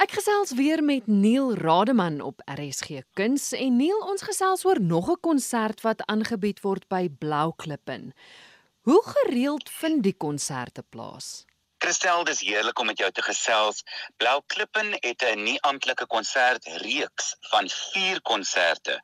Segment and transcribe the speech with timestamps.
[0.00, 5.10] Ek gesels weer met Neil Rademan op RSG Kuns en Neil ons gesels oor nog
[5.12, 8.14] 'n konsert wat aangebied word by Blou Klippen.
[8.88, 11.44] Hoe gereeld vind die konserte plaas?
[11.78, 13.84] Christel, dis heerlik om met jou te gesels.
[14.16, 19.00] Blou Klippen het 'n nie amptelike konsertreeks van 4 konserte.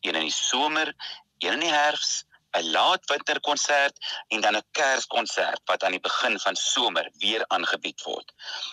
[0.00, 0.94] Een in die somer,
[1.38, 2.24] een in die herfs
[2.58, 3.96] 'n laat winterkonsert
[4.28, 8.32] en dan 'n kerskonsert wat aan die begin van somer weer aangebied word.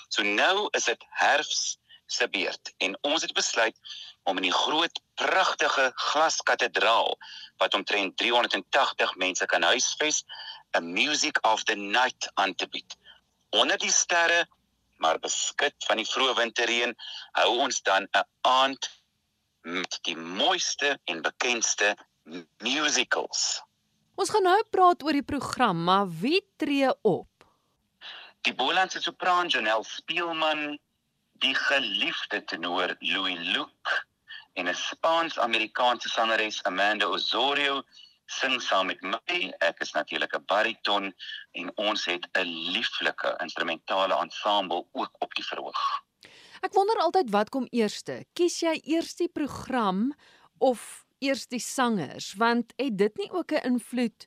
[0.09, 3.77] So nou is dit herfs se beurt en ons het besluit
[4.23, 7.17] om in die groot pragtige glaskatedraal
[7.57, 10.23] wat omtrent 380 mense kan huisves
[10.77, 12.95] 'n music of the night aan te bied.
[13.49, 14.47] Onder die sterre
[14.97, 16.95] maar beskik van die vroeë winterreën
[17.31, 18.89] hou ons dan 'n aand
[19.61, 21.97] met die mooiste en bekendste
[22.57, 23.61] musicals.
[24.17, 27.45] Ons gaan nou praat oor die program, maar wie tree op?
[28.47, 30.79] Die Bolandse sopran Janelle Spielman,
[31.43, 33.93] die geliefde tenor Louis Luke
[34.57, 37.83] en 'n Spaans-Amerikaanse sangeres Amanda Osorio
[38.25, 39.53] sing saam met my.
[39.59, 41.13] Ek is natuurlik 'n bariton
[41.51, 46.01] en ons het 'n lieflike instrumentale ensemble ook op die verhoog.
[46.61, 48.25] Ek wonder altyd wat kom eerste?
[48.33, 50.15] Kies jy eers die program
[50.57, 54.25] of eers die sangers want het dit nie ook 'n invloed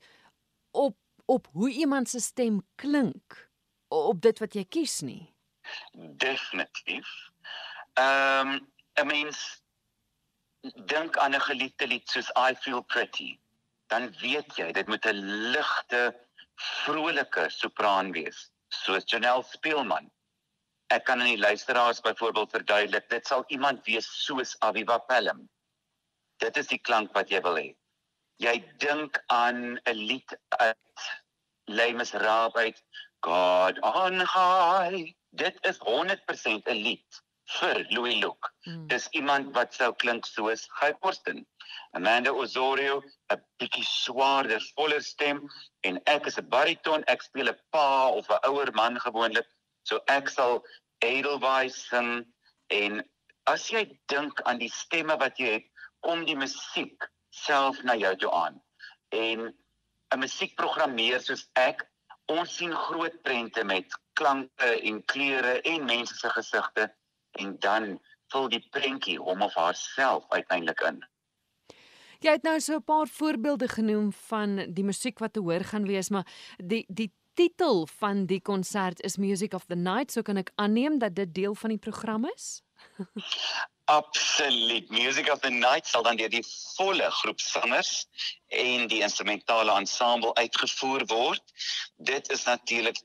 [0.71, 3.51] op op hoe iemand se stem klink
[3.89, 5.35] op dit wat jy kies nie?
[5.93, 7.09] Definitief.
[7.95, 9.31] Ehm um, i mean
[10.93, 13.39] dink aan 'n geliefde lied soos i feel pretty
[13.93, 15.21] dan weet jy dit moet 'n
[15.55, 16.03] ligte
[16.55, 20.11] vrolike sopran wees soos Janelle Spielman
[20.97, 25.49] ek kan aan die luisteraars byvoorbeeld verduidelik dit sal iemand wees soos Aviva Pelham
[26.41, 27.71] dit is die klank wat jy wil hê.
[28.41, 31.09] Jy dink aan 'n lied uit
[31.69, 32.79] Lemus Raab uit
[33.27, 35.13] God on high.
[35.31, 37.21] Dit is 100% 'n lied
[37.59, 38.51] vir Louis Luke.
[38.65, 38.87] Hmm.
[38.89, 41.47] Dis iemand wat sou klink soos Guy Forsten.
[41.99, 43.03] Amanda Osorio,
[43.33, 45.43] 'n bietjie swaarder, voller stem
[45.83, 49.49] en ek is 'n bariton, ek speel 'n pa of 'n ouer man gewoonlik.
[49.83, 50.65] So ek sal
[51.03, 52.25] Edelweiss sing
[52.69, 53.03] en
[53.47, 55.67] as jy dink aan die stemme wat jy het,
[56.01, 58.61] kom die musiek self na jou toe aan.
[59.09, 59.55] En
[60.15, 61.87] 'n musiekprogrammeer soos ek,
[62.27, 66.95] ons sien groot prente met klanke en kleure en mense se gesigte
[67.39, 68.01] en dan
[68.33, 71.01] vul die prentjie hom of haarself uiteindelik in.
[72.21, 75.87] Jy het nou so 'n paar voorbeelde genoem van die musiek wat te hoor gaan
[75.87, 80.37] wees, maar die die titel van die konsert is Music of the Night, so kan
[80.37, 82.63] ek aanneem dat dit deel van die program is?
[83.91, 84.89] Absoluut.
[84.91, 88.05] Music of the Night sal dan deur die volle groep sangers
[88.55, 91.43] en die instrumentale ensemble uitgevoer word.
[91.97, 93.01] Dit is natuurlik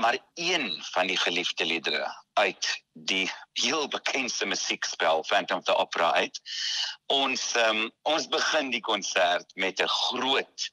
[0.00, 0.64] maar een
[0.94, 2.08] van die geliefde liedere
[2.40, 6.40] uit die heel bekende musiekspel Phantom of the Opera uit.
[7.12, 10.70] Ons um, ons begin die konsert met 'n groot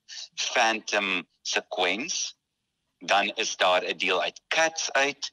[0.47, 2.39] Phantom sequence.
[3.03, 5.31] Dan is daar 'n deel uit Cats uit.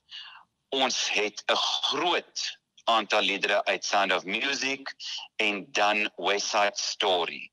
[0.74, 4.94] Ons het 'n groot aantal liedere uit Sound of Music
[5.36, 7.50] en dan West Side Story.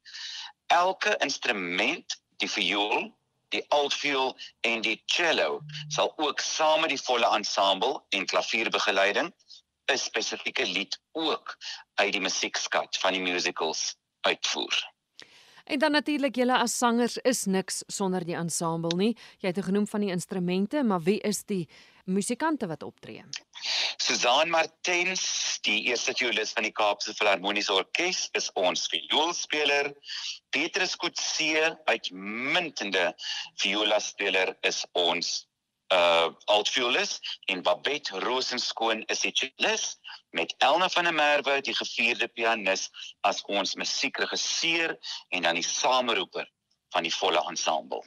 [0.67, 3.11] Elke instrument, die viool,
[3.51, 9.33] die altviool en die cello sal ook saam met die volle ensemble en klavierbegeleiding
[9.91, 11.57] 'n spesifieke lied ook
[11.95, 14.91] uit die musiekskat van die musicals uitvoer.
[15.71, 19.13] En dan natuurlik julle as sangers is niks sonder die ensemble nie.
[19.39, 21.61] Jy het genoem van die instrumente, maar wie is die
[22.11, 23.23] musikante wat optree?
[23.95, 25.23] Susan Martens,
[25.63, 29.93] die eerste violis van die Kaapse Filharmoniese Orkees, is ons vioolspeler.
[30.51, 33.13] Petrus Kutse, uitmuntende
[33.63, 35.31] violaspeler, is ons
[35.91, 37.19] uh altviolis
[37.51, 39.99] en Babette Rosenskoon is die cellist
[40.31, 42.87] met Elna van der Merwe die gevierde pianis
[43.27, 44.95] as ons musiekregisseur
[45.29, 46.47] en dan die sameroeper
[46.93, 48.03] van die volle ensemble.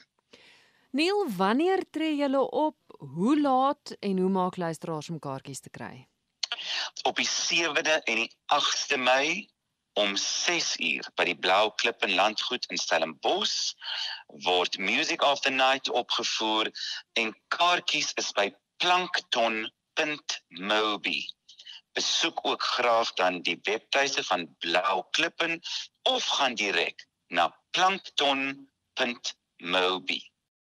[0.94, 2.76] Neil, wanneer tree julle op?
[2.98, 6.06] Hoe laat en hoe maak luisteraars om kaartjies te kry?
[7.02, 9.48] Op die 7de en die 8de Mei
[9.94, 13.74] om 6 uur by die Blou Klip in Landgoed in Stellenbosch
[14.46, 16.70] word Music of the Night opgevoer
[17.20, 21.20] en kaartjies is by plankton.mobi.
[21.94, 25.60] Besoek ook graag dan die webtuiste van Blou Klippen
[26.02, 30.33] of gaan direk na plankton.mobi.